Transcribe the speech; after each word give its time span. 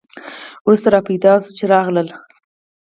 وروسته 0.65 0.87
را 0.93 0.99
پیدا 1.07 1.33
شول 1.41 1.53
چې 1.57 1.63
راغلل. 1.73 2.07